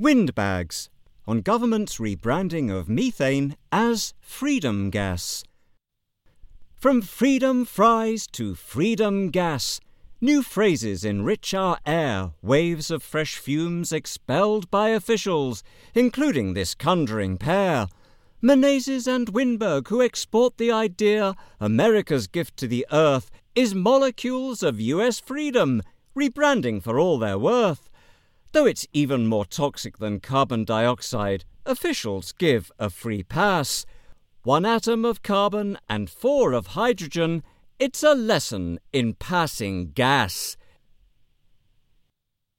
Windbags 0.00 0.90
on 1.26 1.40
government's 1.40 1.96
rebranding 1.98 2.70
of 2.70 2.88
methane 2.88 3.56
as 3.72 4.14
freedom 4.20 4.90
gas. 4.90 5.42
From 6.76 7.02
freedom 7.02 7.64
fries 7.64 8.28
to 8.28 8.54
freedom 8.54 9.30
gas, 9.30 9.80
new 10.20 10.44
phrases 10.44 11.04
enrich 11.04 11.52
our 11.52 11.80
air, 11.84 12.30
waves 12.42 12.92
of 12.92 13.02
fresh 13.02 13.38
fumes 13.38 13.92
expelled 13.92 14.70
by 14.70 14.90
officials, 14.90 15.64
including 15.96 16.54
this 16.54 16.76
conjuring 16.76 17.36
pair. 17.36 17.88
Menezes 18.40 19.08
and 19.08 19.32
Winberg, 19.32 19.88
who 19.88 20.00
export 20.00 20.58
the 20.58 20.70
idea 20.70 21.34
America's 21.58 22.28
gift 22.28 22.56
to 22.58 22.68
the 22.68 22.86
earth 22.92 23.32
is 23.56 23.74
molecules 23.74 24.62
of 24.62 24.80
US 24.80 25.18
freedom, 25.18 25.82
rebranding 26.16 26.80
for 26.80 27.00
all 27.00 27.18
their 27.18 27.36
worth. 27.36 27.87
Though 28.52 28.66
it's 28.66 28.86
even 28.92 29.26
more 29.26 29.44
toxic 29.44 29.98
than 29.98 30.20
carbon 30.20 30.64
dioxide, 30.64 31.44
officials 31.66 32.32
give 32.32 32.72
a 32.78 32.88
free 32.88 33.22
pass. 33.22 33.84
One 34.42 34.64
atom 34.64 35.04
of 35.04 35.22
carbon 35.22 35.76
and 35.88 36.08
four 36.08 36.54
of 36.54 36.68
hydrogen, 36.68 37.42
it's 37.78 38.02
a 38.02 38.14
lesson 38.14 38.78
in 38.92 39.14
passing 39.14 39.92
gas. 39.92 40.56